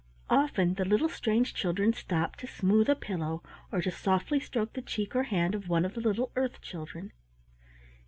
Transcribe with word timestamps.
Often 0.31 0.73
the 0.73 0.83
little 0.83 1.09
strange 1.09 1.53
children 1.53 1.93
stopped 1.93 2.39
to 2.39 2.47
smooth 2.47 2.89
a 2.89 2.95
pillow 2.95 3.43
or 3.71 3.83
to 3.83 3.91
softly 3.91 4.39
stroke 4.39 4.73
the 4.73 4.81
cheek 4.81 5.15
or 5.15 5.21
hand 5.21 5.53
of 5.53 5.69
one 5.69 5.85
of 5.85 5.93
the 5.93 6.01
little 6.01 6.31
earth 6.35 6.59
children. 6.59 7.11